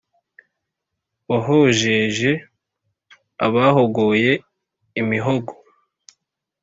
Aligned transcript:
Wahojeje 1.29 2.31
abahogoye 3.45 4.31
imihogo 5.01 5.53